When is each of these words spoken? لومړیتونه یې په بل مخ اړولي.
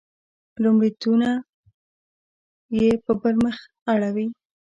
لومړیتونه 0.63 1.29
یې 2.77 2.89
په 3.05 3.11
بل 3.21 3.35
مخ 3.43 3.57
اړولي. 3.91 4.27